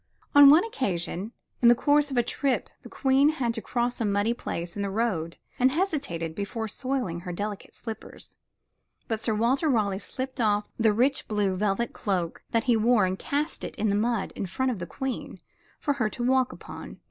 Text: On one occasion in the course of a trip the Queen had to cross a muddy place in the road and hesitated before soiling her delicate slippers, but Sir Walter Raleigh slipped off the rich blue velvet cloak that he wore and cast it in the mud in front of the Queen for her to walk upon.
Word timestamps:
On 0.33 0.49
one 0.49 0.63
occasion 0.63 1.31
in 1.61 1.67
the 1.67 1.75
course 1.75 2.09
of 2.09 2.17
a 2.17 2.23
trip 2.23 2.71
the 2.81 2.89
Queen 2.89 3.29
had 3.29 3.53
to 3.53 3.61
cross 3.61 4.01
a 4.01 4.03
muddy 4.03 4.33
place 4.33 4.75
in 4.75 4.81
the 4.81 4.89
road 4.89 5.37
and 5.59 5.69
hesitated 5.69 6.33
before 6.33 6.67
soiling 6.67 7.19
her 7.19 7.31
delicate 7.31 7.75
slippers, 7.75 8.35
but 9.07 9.21
Sir 9.21 9.35
Walter 9.35 9.69
Raleigh 9.69 9.99
slipped 9.99 10.41
off 10.41 10.65
the 10.79 10.91
rich 10.91 11.27
blue 11.27 11.55
velvet 11.55 11.93
cloak 11.93 12.41
that 12.49 12.63
he 12.63 12.75
wore 12.75 13.05
and 13.05 13.19
cast 13.19 13.63
it 13.63 13.75
in 13.75 13.91
the 13.91 13.95
mud 13.95 14.33
in 14.35 14.47
front 14.47 14.71
of 14.71 14.79
the 14.79 14.87
Queen 14.87 15.39
for 15.79 15.93
her 15.93 16.09
to 16.09 16.23
walk 16.23 16.51
upon. 16.51 16.97